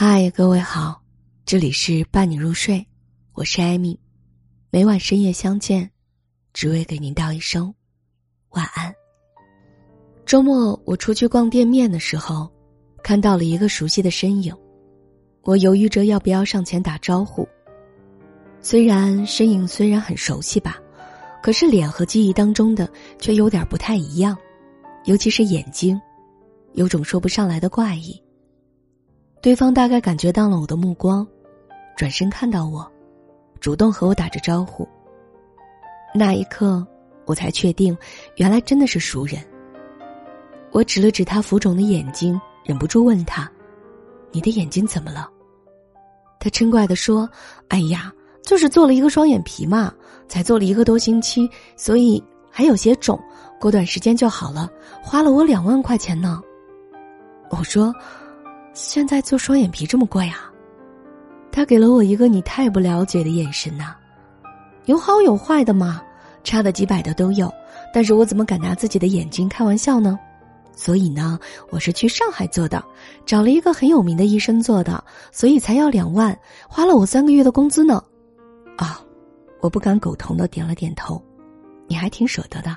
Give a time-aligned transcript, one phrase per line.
[0.00, 1.02] 嗨，各位好，
[1.44, 2.86] 这里是伴你入睡，
[3.32, 3.98] 我是艾米，
[4.70, 5.90] 每晚深夜相见，
[6.52, 7.74] 只为给您道一声
[8.50, 8.94] 晚安。
[10.24, 12.48] 周末我出去逛店面的时候，
[13.02, 14.54] 看到了一个熟悉的身影，
[15.42, 17.44] 我犹豫着要不要上前打招呼。
[18.60, 20.78] 虽然身影虽然很熟悉吧，
[21.42, 22.88] 可是脸和记忆当中的
[23.18, 24.38] 却有点不太一样，
[25.06, 26.00] 尤其是眼睛，
[26.74, 28.16] 有种说不上来的怪异。
[29.40, 31.26] 对方大概感觉到了我的目光，
[31.96, 32.84] 转身看到我，
[33.60, 34.86] 主动和我打着招呼。
[36.12, 36.84] 那一刻，
[37.24, 37.96] 我才确定，
[38.36, 39.40] 原来真的是熟人。
[40.72, 43.48] 我指了指他浮肿的眼睛，忍不住问他
[44.32, 45.30] ：“你的眼睛怎么了？”
[46.40, 47.28] 他嗔怪的说
[47.68, 48.12] ：“哎呀，
[48.42, 49.94] 就是做了一个双眼皮嘛，
[50.26, 53.18] 才做了一个多星期，所以还有些肿，
[53.60, 54.68] 过段时间就好了，
[55.00, 56.42] 花了我两万块钱呢。”
[57.50, 57.94] 我说。
[58.80, 60.52] 现在做双眼皮这么贵啊？
[61.50, 63.96] 他给了我一个你太不了解的眼神呐，
[64.84, 66.00] 有好有坏的嘛，
[66.44, 67.52] 差的几百的都有。
[67.92, 70.16] 但是我怎么敢拿自己的眼睛开玩笑呢？
[70.76, 72.82] 所以呢，我是去上海做的，
[73.26, 78.00] 找了一个很有名的医生做的，所以才要两万，花了我三个月的工资呢。
[78.76, 79.02] 啊，
[79.60, 81.20] 我不敢苟同的点了点头，
[81.88, 82.76] 你还挺舍得的。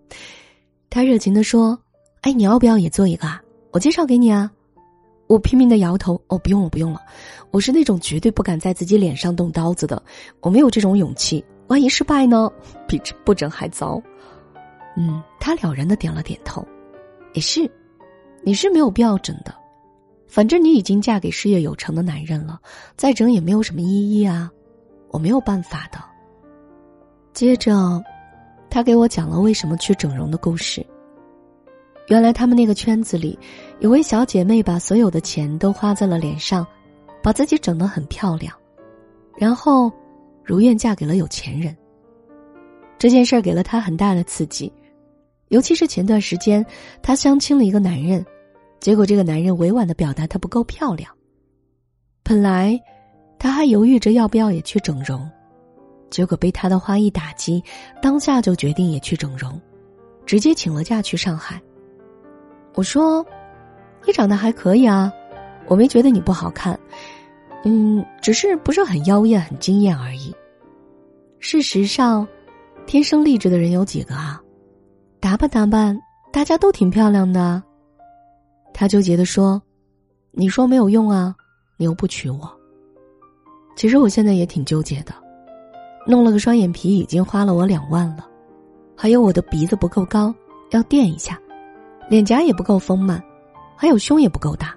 [0.88, 1.78] 他热情的说
[2.22, 3.42] ：“哎，你要不要也做一个啊？
[3.70, 4.50] 我介绍给你啊。”
[5.30, 7.00] 我拼命的摇头，哦，不用了，不用了，
[7.52, 10.02] 我是那种绝对不敢在自己脸上动刀子的，
[10.40, 12.50] 我没有这种勇气，万一失败呢，
[12.88, 14.02] 比不整还糟。
[14.96, 16.66] 嗯，他了然的点了点头，
[17.32, 17.70] 也是，
[18.42, 19.54] 你是没有必要整的，
[20.26, 22.58] 反正你已经嫁给事业有成的男人了，
[22.96, 24.50] 再整也没有什么意义啊，
[25.10, 25.98] 我没有办法的。
[27.32, 28.02] 接着，
[28.68, 30.84] 他给我讲了为什么去整容的故事。
[32.08, 33.38] 原来他们那个圈子里，
[33.80, 36.66] 有位小姐妹把所有的钱都花在了脸上，
[37.22, 38.54] 把自己整得很漂亮，
[39.38, 39.90] 然后
[40.44, 41.74] 如愿嫁给了有钱人。
[42.98, 44.70] 这件事儿给了她很大的刺激，
[45.48, 46.64] 尤其是前段时间
[47.02, 48.24] 她相亲了一个男人，
[48.80, 51.10] 结果这个男人委婉的表达她不够漂亮。
[52.22, 52.78] 本来
[53.38, 55.26] 她还犹豫着要不要也去整容，
[56.10, 57.64] 结果被他的话一打击，
[58.02, 59.58] 当下就决定也去整容，
[60.26, 61.58] 直接请了假去上海。
[62.74, 63.24] 我说
[64.06, 65.12] ：“你长得还可以啊，
[65.66, 66.78] 我没觉得你不好看，
[67.64, 70.34] 嗯，只是不是很妖艳、很惊艳而已。
[71.38, 72.26] 事实上，
[72.86, 74.40] 天生丽质的人有几个啊？
[75.20, 75.98] 打扮打扮，
[76.32, 77.62] 大家都挺漂亮的。”
[78.72, 79.60] 他纠结的说
[80.32, 81.34] ：“你说没有用啊，
[81.76, 82.50] 你又不娶我。
[83.76, 85.12] 其实我现在也挺纠结的，
[86.06, 88.26] 弄了个双眼皮已经花了我两万了，
[88.96, 90.34] 还有我的鼻子不够高，
[90.70, 91.38] 要垫一下。”
[92.08, 93.22] 脸颊也不够丰满，
[93.80, 94.74] 还有胸也不够大，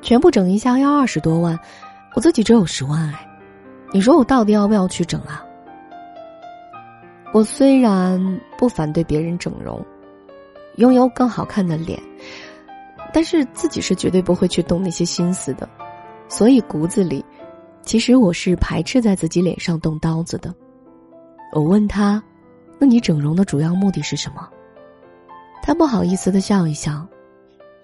[0.00, 1.56] 全部整一下要二十多万，
[2.16, 3.24] 我自己只有十万哎，
[3.92, 5.46] 你说我到底要不要去整啊？
[7.32, 9.80] 我虽然不反对别人整容，
[10.78, 11.96] 拥有更好看的脸，
[13.12, 15.68] 但是自己是绝对不会去动那些心思的，
[16.26, 17.24] 所以骨子里，
[17.82, 20.52] 其实我是排斥在自己脸上动刀子的。
[21.52, 22.20] 我问他
[22.80, 24.48] ：“那你整容的主要目的是什么？”
[25.62, 27.06] 他不好意思的笑一笑，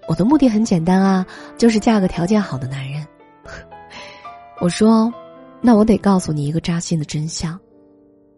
[0.09, 1.23] 我的目的很简单啊，
[1.55, 3.05] 就是嫁个条件好的男人。
[4.59, 5.13] 我说，
[5.61, 7.57] 那我得告诉你一个扎心的真相，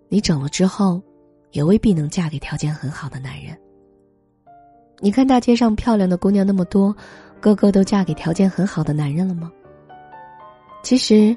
[0.09, 1.01] 你整了之后，
[1.51, 3.57] 也未必能嫁给条件很好的男人。
[4.99, 6.93] 你看大街上漂亮的姑娘那么多，
[7.39, 9.49] 个个都嫁给条件很好的男人了吗？
[10.83, 11.33] 其实，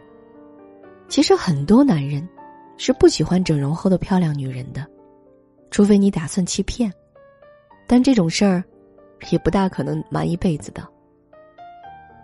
[1.08, 2.28] 其实很多男人
[2.76, 4.84] 是不喜欢整容后的漂亮女人的，
[5.70, 6.92] 除非你打算欺骗。
[7.86, 8.64] 但这种事儿，
[9.30, 10.86] 也不大可能瞒一辈子的。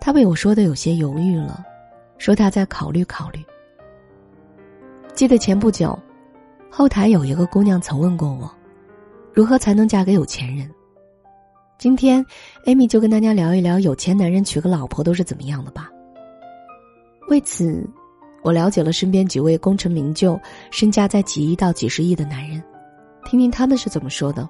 [0.00, 1.64] 他被我说的有些犹豫了，
[2.18, 3.44] 说他在考虑考虑。
[5.12, 5.98] 记得前不久，
[6.70, 8.50] 后台有一个姑娘曾问过我，
[9.34, 10.70] 如何才能嫁给有钱人？
[11.78, 12.24] 今天，
[12.64, 15.90] 艾米就跟大家聊一聊有钱男人娶个老婆都是怎么样的吧。
[17.28, 17.88] 为此，
[18.42, 20.40] 我了解了身边几位功成名就、
[20.70, 22.62] 身家在几亿到几十亿的男人，
[23.24, 24.48] 听听他们是怎么说的。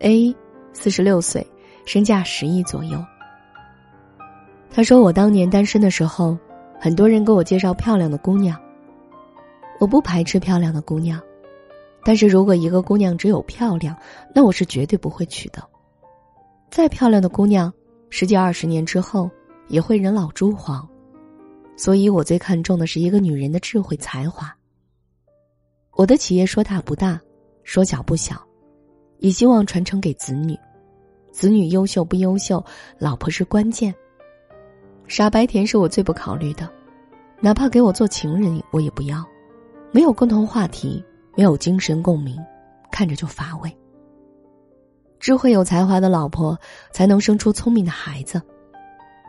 [0.00, 0.34] A，
[0.78, 1.44] 四十六岁，
[1.86, 3.02] 身价十亿左右。
[4.70, 6.36] 他说：“我当年单身的时候，
[6.78, 8.60] 很多人给我介绍漂亮的姑娘。
[9.80, 11.18] 我不排斥漂亮的姑娘，
[12.04, 13.96] 但是如果一个姑娘只有漂亮，
[14.34, 15.66] 那我是绝对不会娶的。
[16.70, 17.72] 再漂亮的姑娘，
[18.10, 19.30] 十几二十年之后
[19.68, 20.86] 也会人老珠黄。
[21.74, 24.54] 所以我最看重的是一个女人的智慧才华。
[25.92, 27.18] 我的企业说大不大，
[27.64, 28.36] 说小不小。”
[29.20, 30.54] 也希望传承给子女，
[31.36, 32.64] 子女优秀不优秀，
[32.98, 33.94] 老婆是关键。
[35.06, 36.66] 傻白甜是我最不考虑的，
[37.40, 39.22] 哪怕给我做情人，我也不要。
[39.92, 41.04] 没有共同话题，
[41.36, 42.42] 没有精神共鸣，
[42.90, 43.70] 看着就乏味。
[45.20, 46.58] 智慧有才华的老婆
[46.90, 48.40] 才能生出聪明的孩子，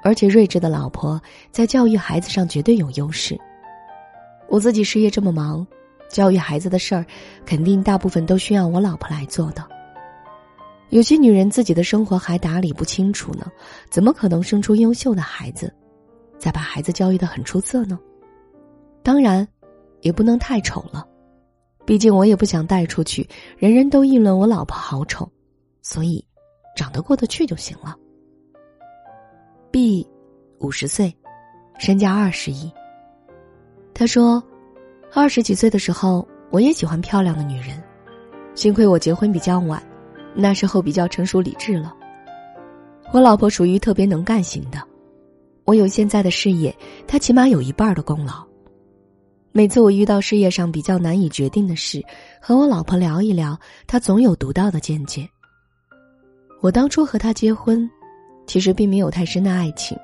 [0.02, 1.22] 而且睿智的老婆
[1.52, 3.38] 在教育孩子上绝对有优势。
[4.48, 5.68] 我自己事业这么忙，
[6.08, 7.06] 教育孩子的事儿，
[7.46, 9.62] 肯定大部分都需要我老婆来做的。
[10.90, 13.52] 有些女人自己的生活还打理不清楚呢，
[13.90, 15.74] 怎么可能生出优秀的孩子，
[16.38, 18.00] 再把孩子教育的很出色呢？
[19.04, 19.48] 当然，
[20.02, 21.06] 也不能太丑了，
[21.86, 25.30] 毕竟我也不想带出去，人人都议论我老婆好丑，
[25.82, 26.26] 所以，
[26.76, 27.96] 长得过得去就行了。
[29.72, 30.08] B，
[30.60, 31.14] 五十岁，
[31.78, 32.72] 身价二十亿。
[33.94, 34.42] 他说，
[35.14, 37.84] 二十几岁的时候，我也喜欢漂亮的女人，
[38.56, 39.84] 幸亏我结婚比较晚。
[40.40, 41.94] 那时候比较成熟理智了。
[43.12, 44.82] 我老婆属于特别能干型的，
[45.66, 46.76] 我有现在的事业，
[47.08, 48.46] 她起码有一半的功劳。
[49.52, 52.04] 每次我遇到事业上比较难以决定的事，
[52.40, 55.28] 和我老婆聊一聊，她总有独到的见解。
[56.62, 57.90] 我当初和她结婚，
[58.46, 59.98] 其实并没有太深的爱情，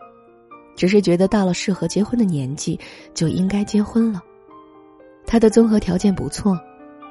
[0.75, 2.79] 只是觉得到了适合结婚的年纪，
[3.13, 4.19] 就应该结婚了。
[5.27, 6.59] 她的综合条件不错，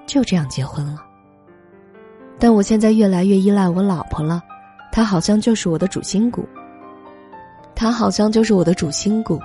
[0.07, 1.12] 就这样结婚了。
[2.43, 4.43] 但我现在越来越依赖我老婆了，
[4.91, 6.45] 她好像就是我的主心骨。
[7.73, 9.39] 她好像就是我的主心骨，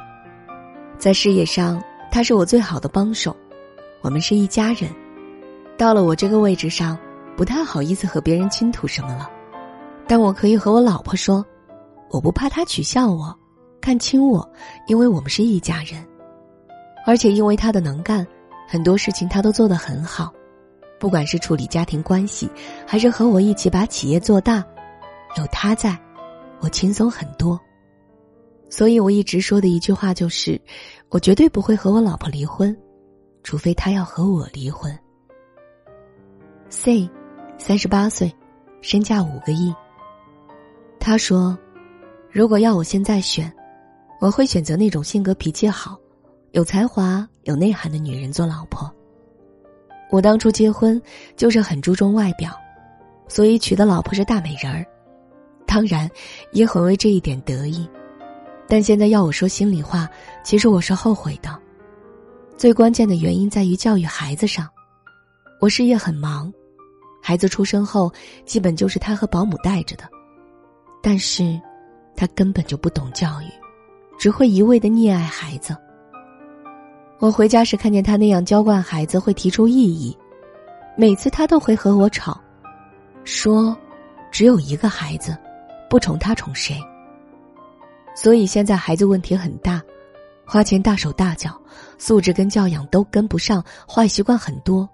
[0.97, 1.79] 在事业上，
[2.09, 3.37] 她是我最好的帮手，
[4.01, 4.89] 我们是一家人。
[5.77, 6.97] 到了我这个位置上，
[7.35, 9.29] 不太好意思和别人倾吐什么了，
[10.07, 11.45] 但我可以和我老婆说，
[12.09, 13.31] 我不怕她取笑我，
[13.79, 14.43] 看轻我，
[14.87, 16.03] 因为我们是一家人，
[17.05, 18.25] 而且因为她的能干，
[18.67, 20.33] 很多事情她都做得很好。
[20.99, 22.49] 不管是处理家庭关系，
[22.85, 24.65] 还是和我一起把企业做大，
[25.37, 25.97] 有他在，
[26.59, 27.59] 我轻松很多。
[28.69, 30.59] 所以我一直说的一句话就是：
[31.09, 32.75] 我绝对不会和我老婆离婚，
[33.43, 34.97] 除非她要和我离婚。
[36.69, 37.09] C，
[37.57, 38.35] 三十八岁，
[38.81, 39.73] 身价五个亿。
[40.99, 41.57] 他说
[42.29, 43.49] ：“如果要我现在选，
[44.19, 45.97] 我会选择那种性格脾气好、
[46.51, 48.91] 有才华、有内涵的女人做老婆。”
[50.09, 51.01] 我当初结婚
[51.35, 52.51] 就是很注重外表，
[53.27, 54.85] 所以娶的老婆是大美人儿，
[55.65, 56.09] 当然
[56.51, 57.87] 也很为这一点得意。
[58.69, 60.09] 但现在要我说心里话，
[60.43, 61.57] 其实我是后悔的。
[62.57, 64.67] 最关键的原因在于教育孩子上，
[65.59, 66.51] 我事业很忙，
[67.21, 68.11] 孩子出生后
[68.45, 70.05] 基本就是他和保姆带着的，
[71.01, 71.59] 但是，
[72.15, 73.45] 他根本就不懂教育，
[74.17, 75.75] 只会一味的溺爱孩子。
[77.19, 80.15] 我回家时看见他那样娇惯孩子，会提出异议。
[80.95, 82.39] 每次他都会和我吵，
[83.23, 83.75] 说
[84.31, 85.35] 只有一个孩子，
[85.89, 86.79] 不宠他宠谁？
[88.15, 89.81] 所以现在孩子问题很大，
[90.45, 91.59] 花钱大手大脚，
[91.97, 94.87] 素质跟教养都跟不上，坏习惯很多。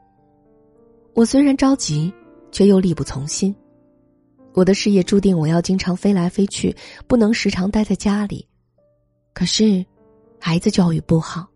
[1.13, 2.13] 我虽然着急，
[2.51, 3.53] 却又力不从心。
[4.53, 6.73] 我的事业注定我要经常飞来飞去，
[7.05, 8.47] 不能时常待在家里。
[9.33, 9.85] 可是，
[10.39, 11.47] 孩子教育不好。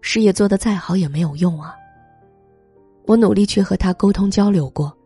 [0.00, 1.76] 事业做得再好也没有用啊！
[3.06, 4.96] 我努力去和他沟通交流过，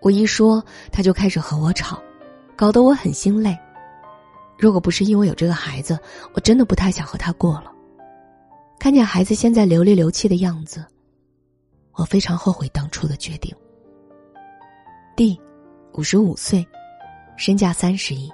[0.00, 2.00] 我一说他就开始和我吵，
[2.54, 3.56] 搞得我很心累。
[4.58, 5.98] 如果不是因为有这个孩子，
[6.32, 7.72] 我真的不太想和他过了。
[8.78, 10.84] 看见孩子现在流里流气的样子，
[11.92, 13.54] 我非常后悔当初的决定。
[15.16, 15.40] D，
[15.94, 16.66] 五十五岁，
[17.36, 18.30] 身价三十亿。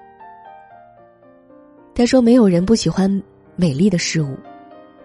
[1.95, 3.23] 他说：“没有人不喜欢
[3.57, 4.37] 美丽的事物。”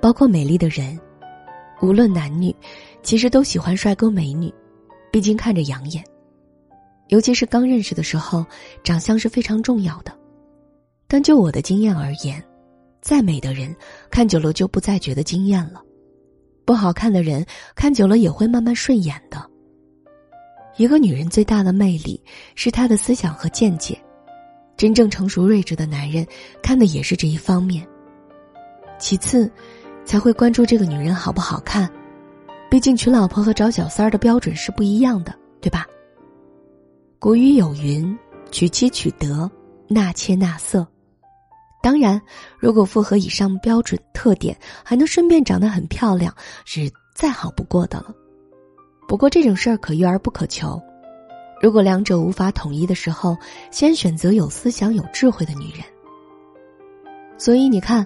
[0.05, 1.00] 包括美丽的人，
[1.81, 2.55] 无论男女，
[3.01, 4.53] 其实都喜欢帅哥美女，
[5.12, 6.03] 毕竟看着养眼。
[7.07, 8.45] 尤其是刚认识的时候，
[8.83, 10.15] 长相是非常重要的。
[11.07, 12.39] 但就我的经验而言，
[13.01, 13.75] 再美的人
[14.12, 15.81] 看久了就不再觉得惊艳了，
[16.65, 17.43] 不好看的人
[17.74, 19.43] 看久了也会慢慢顺眼的。
[20.77, 22.21] 一个女人最大的魅力
[22.53, 24.00] 是她的思想和见解，
[24.77, 26.24] 真正成熟睿智的男人
[26.62, 27.83] 看的也是这一方面。
[29.00, 29.51] 其次。
[30.05, 31.89] 才会关注这个女人好不好看，
[32.69, 35.85] 毕竟娶老婆和找小三儿的标准是不一样的，对吧？
[37.19, 38.17] 古语有云
[38.51, 39.50] ：“娶妻娶德，
[39.88, 40.88] 纳妾纳色。”
[41.81, 42.21] 当然，
[42.59, 46.33] 如果符合以上标准特点，还能顺便长得很漂亮，
[46.65, 48.13] 是再好不过的了。
[49.07, 50.79] 不过这种事儿可遇而不可求，
[51.62, 53.35] 如果两者无法统一的时候，
[53.71, 55.83] 先选择有思想、有智慧的女人。
[57.38, 58.05] 所以你看。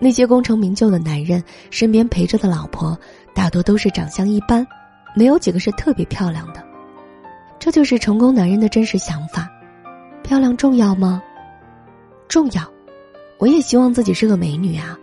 [0.00, 2.98] 那些功成名就的男人身边陪着的老婆，
[3.34, 4.66] 大多都是长相一般，
[5.14, 6.64] 没有几个是特别漂亮的。
[7.58, 9.48] 这就是成功男人的真实想法。
[10.22, 11.22] 漂亮重要吗？
[12.28, 12.62] 重要，
[13.38, 14.96] 我也希望自己是个美女啊，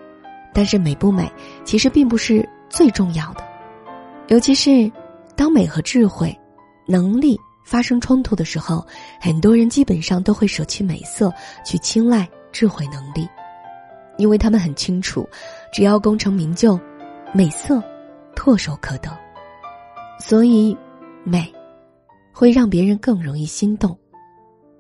[0.54, 1.32] 但是美不美
[1.64, 3.44] 其实并不是最重要的，
[4.30, 4.92] 尤其是
[5.36, 6.36] 当美和智慧、
[6.88, 8.86] 能力发生冲突的时候，
[9.20, 11.32] 很多人基本上都会舍弃美色
[11.66, 13.28] 去青睐智慧能力，
[14.18, 15.28] 因为他们很清楚，
[15.72, 16.80] 只要功成名就，
[17.34, 17.82] 美色
[18.36, 19.10] 唾手可得。
[20.20, 20.76] 所以，
[21.24, 21.54] 美
[22.34, 23.98] 会让别人更容易心动，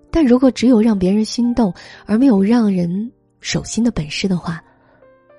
[0.09, 1.73] 但如果只有让别人心动
[2.05, 4.63] 而没有让人守心的本事的话，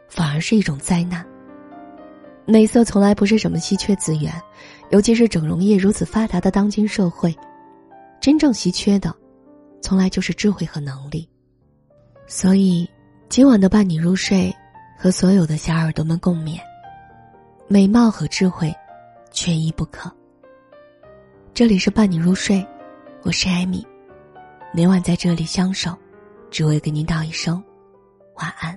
[0.08, 1.26] 反而是一种灾难。
[2.46, 4.32] 美色从来不是什么稀缺资源，
[4.90, 7.36] 尤其是整容业如此发达的当今社会，
[8.20, 9.14] 真正稀缺的，
[9.82, 11.28] 从来就是智慧和能力。
[12.26, 12.88] 所以，
[13.28, 14.50] 今晚的伴你入睡，
[14.96, 16.58] 和所有的小耳朵们共勉：
[17.68, 18.74] 美貌和智慧。
[19.30, 20.10] 缺一不可。
[21.52, 22.66] 这里是伴你入睡，
[23.22, 23.86] 我是艾米，
[24.72, 25.94] 每晚在这里相守，
[26.50, 27.62] 只为给您道一声
[28.36, 28.76] 晚安。